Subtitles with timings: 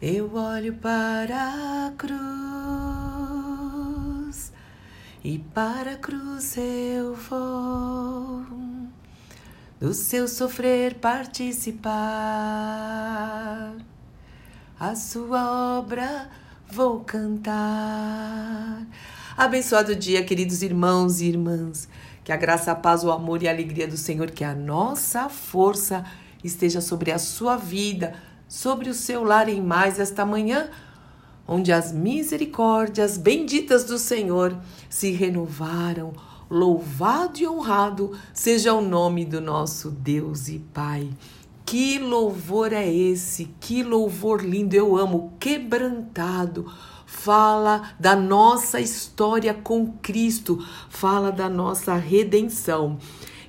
[0.00, 2.12] Eu olho para a cruz
[5.24, 8.46] e para a cruz eu vou
[9.80, 11.88] do seu sofrer participar.
[14.78, 16.30] A sua obra
[16.70, 18.86] vou cantar.
[19.36, 21.88] Abençoado dia, queridos irmãos e irmãs.
[22.22, 25.28] Que a graça, a paz, o amor e a alegria do Senhor, que a nossa
[25.28, 26.04] força
[26.44, 28.14] esteja sobre a sua vida
[28.48, 30.70] sobre o seu lar em mais esta manhã,
[31.46, 34.56] onde as misericórdias benditas do Senhor
[34.88, 36.12] se renovaram.
[36.50, 41.10] Louvado e honrado seja o nome do nosso Deus e Pai.
[41.66, 43.50] Que louvor é esse?
[43.60, 44.74] Que louvor lindo!
[44.74, 46.64] Eu amo, quebrantado.
[47.04, 52.96] Fala da nossa história com Cristo, fala da nossa redenção.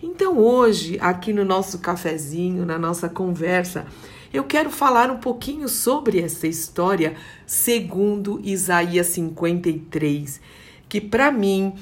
[0.04, 3.86] Então, hoje, aqui no nosso cafezinho, na nossa conversa,
[4.32, 7.16] eu quero falar um pouquinho sobre essa história
[7.46, 10.40] segundo Isaías 53,
[10.88, 11.74] que para mim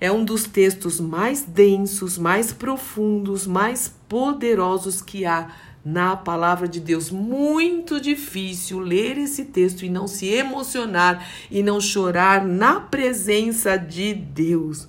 [0.00, 5.50] é um dos textos mais densos, mais profundos, mais poderosos que há
[5.84, 7.10] na palavra de Deus.
[7.10, 14.14] Muito difícil ler esse texto e não se emocionar e não chorar na presença de
[14.14, 14.88] Deus.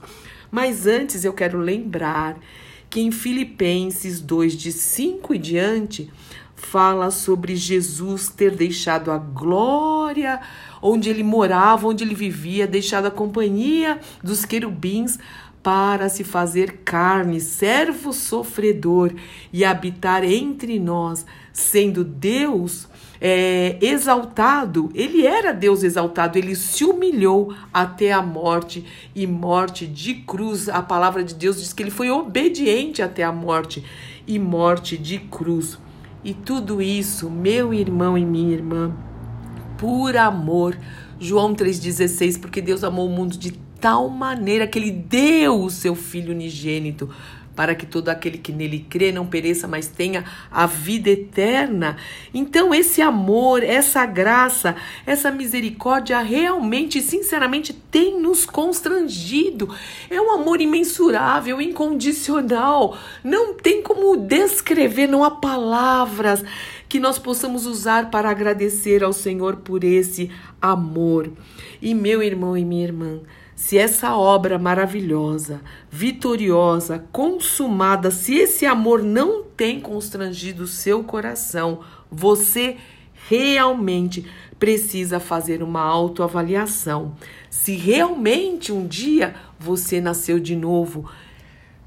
[0.49, 2.39] Mas antes eu quero lembrar
[2.89, 6.11] que em Filipenses 2, de 5 e diante,
[6.71, 10.39] fala sobre Jesus ter deixado a glória
[10.81, 15.17] onde ele morava, onde ele vivia, deixado a companhia dos querubins
[15.61, 19.11] para se fazer carne, servo sofredor
[19.51, 22.87] e habitar entre nós, sendo Deus
[23.19, 24.91] é, exaltado.
[24.93, 30.69] Ele era Deus exaltado, ele se humilhou até a morte e morte de cruz.
[30.69, 33.83] A palavra de Deus diz que ele foi obediente até a morte
[34.27, 35.79] e morte de cruz.
[36.25, 38.91] E tudo isso, meu irmão e minha irmã,
[39.77, 40.75] por amor.
[41.19, 45.93] João 3,16, porque Deus amou o mundo de tal maneira que ele deu o seu
[45.93, 47.07] Filho unigênito
[47.55, 51.97] para que todo aquele que nele crê não pereça, mas tenha a vida eterna.
[52.33, 59.73] Então, esse amor, essa graça, essa misericórdia realmente, sinceramente, tem nos constrangido.
[60.09, 62.97] É um amor imensurável, incondicional.
[63.23, 66.43] Não tem como descrever, não há palavras
[66.87, 70.29] que nós possamos usar para agradecer ao Senhor por esse
[70.61, 71.31] amor.
[71.81, 73.21] E meu irmão e minha irmã,
[73.55, 81.79] se essa obra maravilhosa, vitoriosa, consumada, se esse amor não tem constrangido o seu coração,
[82.11, 82.77] você
[83.29, 84.25] realmente
[84.59, 87.15] precisa fazer uma autoavaliação.
[87.49, 91.09] Se realmente um dia você nasceu de novo,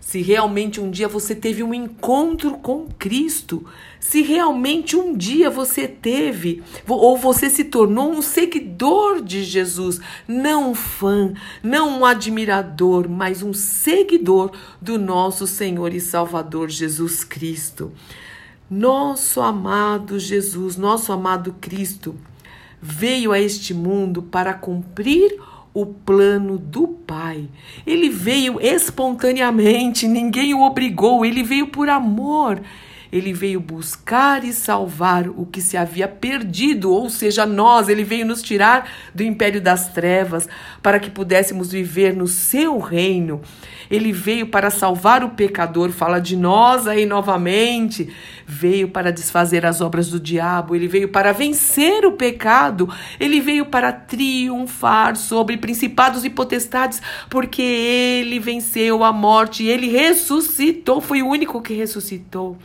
[0.09, 3.67] se realmente um dia você teve um encontro com Cristo,
[4.01, 10.71] se realmente um dia você teve ou você se tornou um seguidor de Jesus, não
[10.71, 17.93] um fã, não um admirador, mas um seguidor do nosso Senhor e Salvador Jesus Cristo.
[18.71, 22.17] Nosso amado Jesus, nosso amado Cristo,
[22.81, 25.39] veio a este mundo para cumprir
[25.81, 27.49] o plano do Pai.
[27.87, 32.61] Ele veio espontaneamente, ninguém o obrigou, ele veio por amor.
[33.13, 37.89] Ele veio buscar e salvar o que se havia perdido, ou seja, nós.
[37.89, 40.49] Ele veio nos tirar do império das trevas
[40.83, 43.41] para que pudéssemos viver no seu reino.
[43.91, 48.13] Ele veio para salvar o pecador, fala de nós aí novamente.
[48.47, 52.89] Veio para desfazer as obras do diabo, ele veio para vencer o pecado,
[53.19, 61.01] ele veio para triunfar sobre principados e potestades, porque ele venceu a morte, ele ressuscitou,
[61.01, 62.57] foi o único que ressuscitou.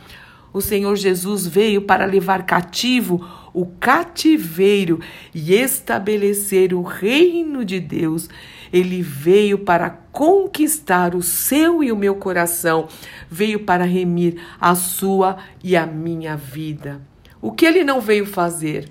[0.54, 5.00] O Senhor Jesus veio para levar cativo o cativeiro
[5.34, 8.30] e estabelecer o reino de Deus.
[8.72, 12.86] Ele veio para conquistar o seu e o meu coração,
[13.28, 17.00] veio para remir a sua e a minha vida.
[17.42, 18.88] O que ele não veio fazer?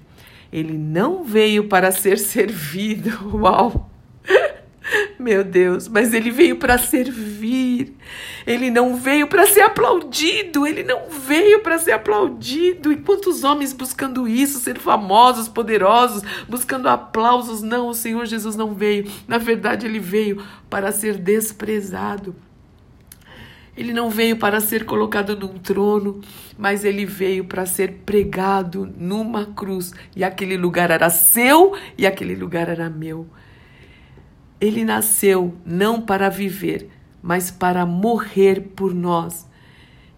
[0.51, 3.37] Ele não veio para ser servido.
[3.37, 3.92] Uau!
[5.19, 7.93] Meu Deus, mas ele veio para servir.
[8.45, 10.67] Ele não veio para ser aplaudido.
[10.67, 12.91] Ele não veio para ser aplaudido.
[12.91, 17.61] E quantos homens buscando isso, ser famosos, poderosos, buscando aplausos?
[17.61, 19.09] Não, o Senhor Jesus não veio.
[19.27, 22.35] Na verdade, ele veio para ser desprezado.
[23.75, 26.21] Ele não veio para ser colocado num trono,
[26.57, 29.93] mas ele veio para ser pregado numa cruz.
[30.15, 33.27] E aquele lugar era seu e aquele lugar era meu.
[34.63, 36.89] Ele nasceu não para viver,
[37.21, 39.45] mas para morrer por nós.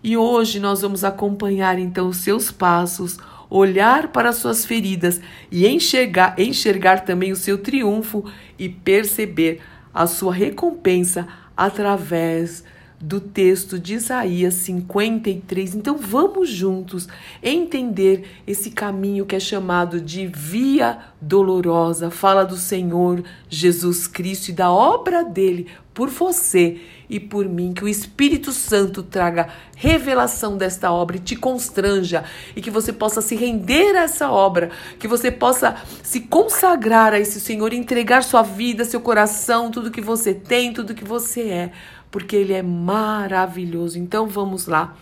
[0.03, 3.18] E hoje nós vamos acompanhar então os seus passos,
[3.50, 5.19] olhar para suas feridas
[5.51, 8.24] e enxergar, enxergar também o seu triunfo
[8.59, 9.62] e perceber
[9.92, 11.27] a sua recompensa
[11.57, 12.63] através
[13.00, 15.75] do texto de Isaías 53.
[15.75, 17.07] Então vamos juntos
[17.44, 22.09] entender esse caminho que é chamado de via dolorosa.
[22.09, 27.74] Fala do Senhor Jesus Cristo e da obra dele por você e por mim.
[27.74, 32.24] Que o Espírito Santo traga revelação desta obra e te constranja
[32.56, 37.19] e que você possa se render a essa obra, que você possa se consagrar a
[37.19, 41.71] esse Senhor, entregar sua vida, seu coração, tudo que você tem, tudo que você é,
[42.16, 44.00] porque Ele é maravilhoso.
[44.00, 44.96] Então vamos lá.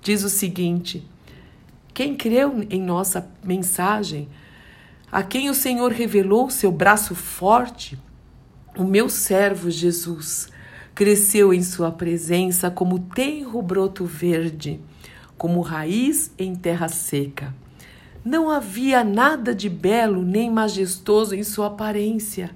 [0.00, 1.04] Diz o seguinte:
[1.92, 4.28] quem creu em nossa mensagem,
[5.10, 7.98] a quem o Senhor revelou seu braço forte,
[8.76, 10.46] o meu servo Jesus
[10.94, 14.78] cresceu em sua presença como tenro broto verde,
[15.36, 17.52] como raiz em terra seca.
[18.24, 22.48] Não havia nada de belo nem majestoso em sua aparência,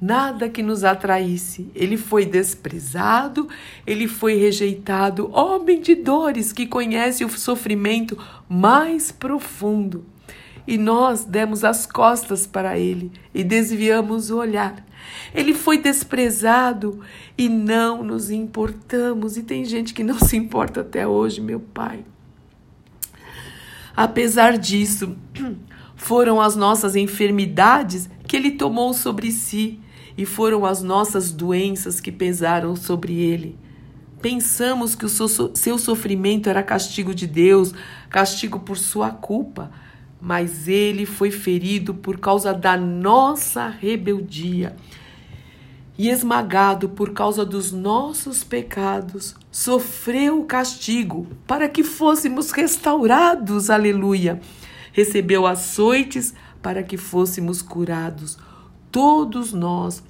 [0.00, 1.70] nada que nos atraísse.
[1.74, 3.48] Ele foi desprezado,
[3.86, 8.16] ele foi rejeitado, homem de dores que conhece o sofrimento
[8.48, 10.04] mais profundo.
[10.66, 14.84] E nós demos as costas para ele e desviamos o olhar.
[15.34, 17.00] Ele foi desprezado
[17.36, 19.38] e não nos importamos.
[19.38, 22.04] E tem gente que não se importa até hoje, meu pai.
[23.96, 25.16] Apesar disso,
[25.96, 29.80] foram as nossas enfermidades que ele tomou sobre si
[30.18, 33.56] e foram as nossas doenças que pesaram sobre ele.
[34.20, 37.72] Pensamos que o seu sofrimento era castigo de Deus,
[38.10, 39.70] castigo por sua culpa,
[40.20, 44.74] mas ele foi ferido por causa da nossa rebeldia
[45.96, 53.70] e esmagado por causa dos nossos pecados, sofreu o castigo para que fôssemos restaurados.
[53.70, 54.40] Aleluia.
[54.92, 58.36] Recebeu açoites para que fôssemos curados.
[58.98, 60.02] Todos nós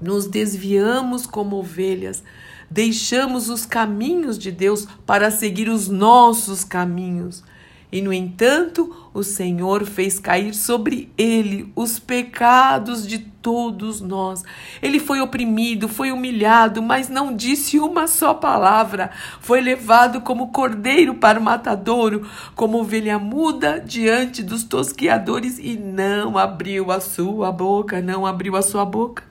[0.00, 2.24] nos desviamos como ovelhas,
[2.70, 7.44] deixamos os caminhos de Deus para seguir os nossos caminhos.
[7.92, 14.42] E, no entanto, o Senhor fez cair sobre ele os pecados de todos nós.
[14.82, 19.12] Ele foi oprimido, foi humilhado, mas não disse uma só palavra.
[19.38, 22.26] Foi levado como cordeiro para o matadouro,
[22.56, 28.62] como ovelha muda diante dos tosqueadores e não abriu a sua boca, não abriu a
[28.62, 29.22] sua boca.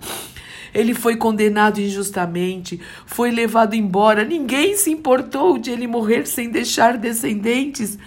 [0.73, 4.23] Ele foi condenado injustamente, foi levado embora.
[4.23, 7.99] Ninguém se importou de ele morrer sem deixar descendentes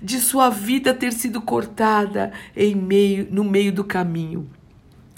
[0.00, 4.48] de sua vida ter sido cortada em meio, no meio do caminho.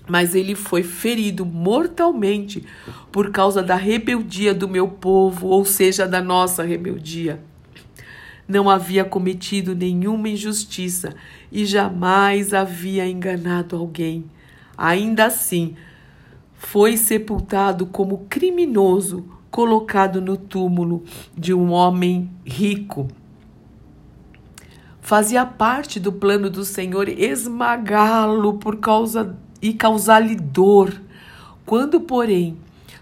[0.09, 2.65] Mas ele foi ferido mortalmente
[3.13, 7.41] por causa da rebeldia do meu povo, ou seja, da nossa rebeldia.
[8.47, 11.15] Não havia cometido nenhuma injustiça
[11.53, 14.25] e jamais havia enganado alguém.
[14.77, 15.77] Ainda assim,
[16.55, 21.05] foi sepultado como criminoso, colocado no túmulo
[21.37, 23.09] de um homem rico
[25.09, 31.01] fazia parte do plano do Senhor esmagá-lo por causa e causar-lhe dor.
[31.65, 32.57] Quando, porém,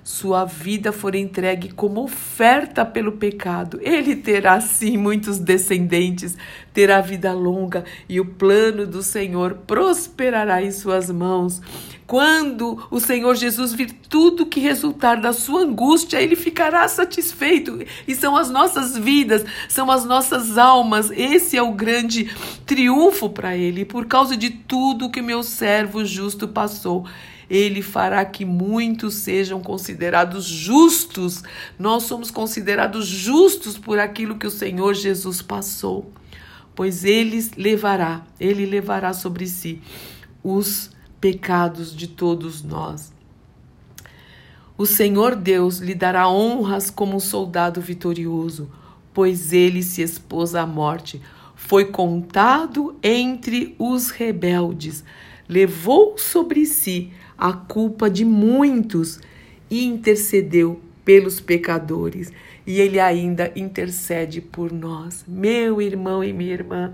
[0.07, 6.39] sua vida for entregue como oferta pelo pecado, ele terá sim muitos descendentes,
[6.73, 11.61] terá vida longa e o plano do Senhor prosperará em suas mãos.
[12.07, 17.85] Quando o Senhor Jesus vir tudo que resultar da sua angústia, ele ficará satisfeito.
[18.07, 21.11] E são as nossas vidas, são as nossas almas.
[21.11, 22.31] Esse é o grande
[22.65, 23.85] triunfo para ele.
[23.85, 27.05] Por causa de tudo que meu servo justo passou,
[27.49, 31.43] ele fará que muitos sejam considerados justos.
[31.79, 36.11] Nós somos considerados justos por aquilo que o Senhor Jesus passou,
[36.75, 39.81] pois ele levará, ele levará sobre si
[40.43, 43.13] os pecados de todos nós.
[44.79, 48.71] O Senhor Deus lhe dará honras como um soldado vitorioso,
[49.15, 51.23] pois ele se expôs à morte.
[51.55, 55.03] Foi contado entre os rebeldes,
[55.49, 59.21] levou sobre si a culpa de muitos
[59.71, 62.33] e intercedeu pelos pecadores.
[62.67, 65.25] E ele ainda intercede por nós.
[65.27, 66.93] Meu irmão e minha irmã,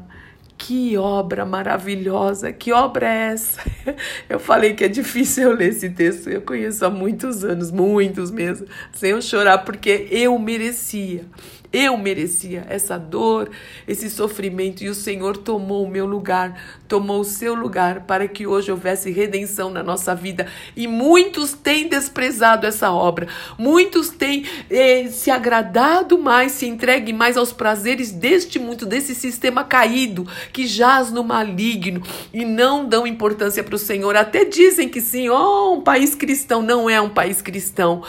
[0.59, 3.61] que obra maravilhosa, que obra é essa?
[4.29, 8.31] Eu falei que é difícil eu ler esse texto, eu conheço há muitos anos, muitos
[8.31, 11.25] mesmo, sem eu chorar, porque eu merecia.
[11.73, 13.51] Eu merecia essa dor,
[13.89, 18.47] esse sofrimento, e o Senhor tomou o meu lugar, tomou o seu lugar para que
[18.47, 20.47] hoje houvesse redenção na nossa vida.
[20.77, 23.27] E muitos têm desprezado essa obra,
[23.57, 29.65] muitos têm eh, se agradado mais, se entregue mais aos prazeres deste mundo, desse sistema
[29.65, 32.03] caído que jaz no maligno
[32.35, 34.15] e não dão importância para o Senhor.
[34.15, 38.03] Até dizem que sim, oh, um país cristão não é um país cristão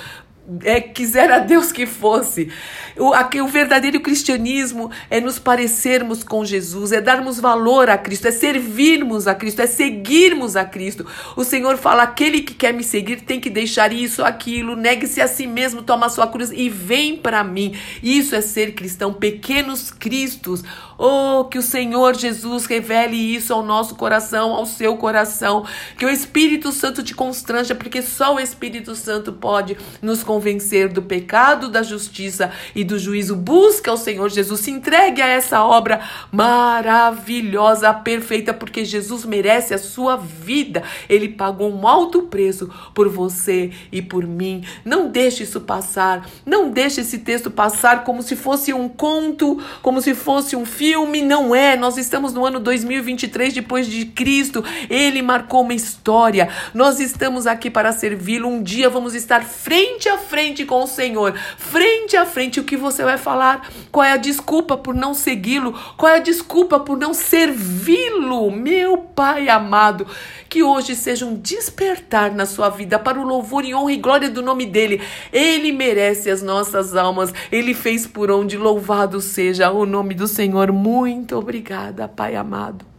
[0.64, 2.52] é, quisera Deus que fosse.
[2.98, 8.28] O, aqui, o verdadeiro cristianismo é nos parecermos com Jesus, é darmos valor a Cristo,
[8.28, 11.06] é servirmos a Cristo, é seguirmos a Cristo.
[11.38, 15.28] O Senhor fala: aquele que quer me seguir tem que deixar isso, aquilo, negue-se a
[15.28, 17.76] si mesmo, toma a sua cruz e vem para mim.
[18.02, 20.64] Isso é ser cristão, pequenos cristos.
[21.06, 25.66] Oh, que o Senhor Jesus revele isso ao nosso coração, ao seu coração.
[25.98, 31.02] Que o Espírito Santo te constranja, porque só o Espírito Santo pode nos convencer do
[31.02, 33.36] pecado, da justiça e do juízo.
[33.36, 36.00] Busca o Senhor Jesus, se entregue a essa obra
[36.32, 40.84] maravilhosa, perfeita, porque Jesus merece a sua vida.
[41.10, 44.64] Ele pagou um alto preço por você e por mim.
[44.86, 46.30] Não deixe isso passar.
[46.46, 50.93] Não deixe esse texto passar como se fosse um conto, como se fosse um filme
[50.94, 51.76] filme não é.
[51.76, 54.64] Nós estamos no ano 2023 depois de Cristo.
[54.88, 56.50] Ele marcou uma história.
[56.72, 58.48] Nós estamos aqui para servi-lo.
[58.48, 61.34] Um dia vamos estar frente a frente com o Senhor.
[61.58, 62.60] Frente a frente.
[62.60, 63.72] O que você vai falar?
[63.92, 65.74] Qual é a desculpa por não segui-lo?
[65.98, 68.52] Qual é a desculpa por não servi-lo?
[68.52, 70.06] Meu Pai amado,
[70.54, 74.30] que hoje seja um despertar na sua vida para o louvor e honra e glória
[74.30, 75.02] do nome dele.
[75.32, 77.34] Ele merece as nossas almas.
[77.52, 82.93] Ele fez por onde louvado seja o nome do Senhor muito obrigada, Pai amado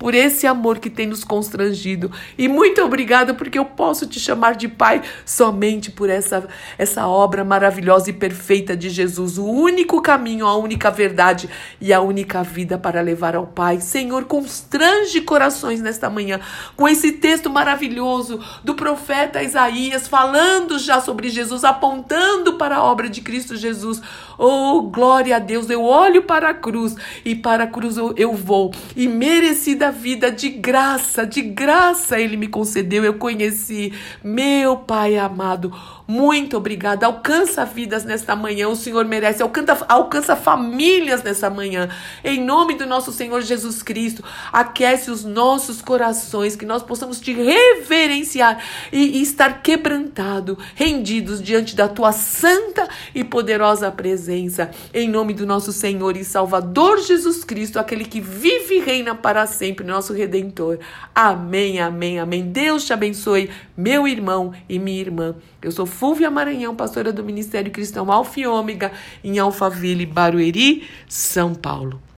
[0.00, 2.10] por esse amor que tem nos constrangido.
[2.38, 7.44] E muito obrigada porque eu posso te chamar de Pai somente por essa, essa obra
[7.44, 12.78] maravilhosa e perfeita de Jesus, o único caminho, a única verdade e a única vida
[12.78, 13.78] para levar ao Pai.
[13.82, 16.40] Senhor, constrange corações nesta manhã
[16.74, 23.06] com esse texto maravilhoso do profeta Isaías falando já sobre Jesus, apontando para a obra
[23.10, 24.00] de Cristo Jesus.
[24.42, 25.68] Oh, glória a Deus!
[25.68, 30.32] Eu olho para a cruz e para a cruz eu, eu vou e merecida vida
[30.32, 33.04] de graça, de graça Ele me concedeu.
[33.04, 33.92] Eu conheci,
[34.24, 35.70] meu Pai amado.
[36.10, 37.06] Muito obrigada.
[37.06, 39.44] Alcança vidas nesta manhã, o Senhor merece.
[39.44, 41.88] Alcança, alcança famílias nessa manhã.
[42.24, 47.32] Em nome do nosso Senhor Jesus Cristo, aquece os nossos corações, que nós possamos te
[47.32, 54.72] reverenciar e, e estar quebrantado, rendidos diante da tua santa e poderosa presença.
[54.92, 59.46] Em nome do nosso Senhor e Salvador Jesus Cristo, aquele que vive e reina para
[59.46, 60.80] sempre, nosso Redentor.
[61.14, 62.50] Amém, amém, amém.
[62.50, 65.36] Deus te abençoe, meu irmão e minha irmã.
[65.62, 71.54] Eu sou Fúvia Maranhão, pastora do Ministério Cristão Alfa e Ômega, em Alphaville, Barueri, São
[71.54, 72.00] Paulo.